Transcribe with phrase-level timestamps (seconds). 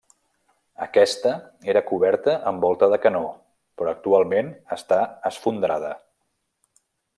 [0.85, 1.33] Aquesta
[1.73, 3.23] era coberta amb volta de canó,
[3.81, 5.01] però actualment està
[5.33, 5.95] esfondrada.